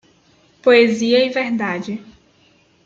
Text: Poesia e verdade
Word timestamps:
Poesia 0.63 1.19
e 1.27 1.29
verdade 1.29 2.03